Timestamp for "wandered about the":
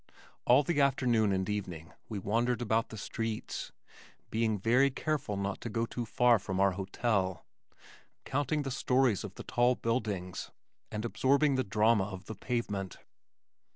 2.17-2.97